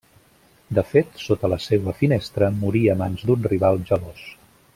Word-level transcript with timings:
De 0.77 0.83
fet 0.93 1.19
sota 1.23 1.51
la 1.53 1.59
seua 1.65 1.93
finestra 1.99 2.49
morí 2.63 2.83
a 2.95 2.97
mans 3.03 3.27
d'un 3.29 3.47
rival 3.53 3.81
gelós. 3.93 4.27